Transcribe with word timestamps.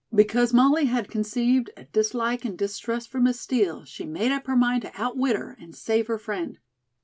Because 0.11 0.51
Molly 0.51 0.85
had 0.85 1.11
conceived 1.11 1.69
a 1.77 1.83
dislike 1.83 2.43
and 2.43 2.57
distrust 2.57 3.11
for 3.11 3.19
Miss 3.19 3.39
Steel, 3.39 3.85
she 3.85 4.03
made 4.07 4.31
up 4.31 4.47
her 4.47 4.55
mind 4.55 4.81
to 4.81 4.91
outwit 4.99 5.35
her 5.35 5.55
and 5.59 5.75
save 5.75 6.07
her 6.07 6.17
friend. 6.17 6.57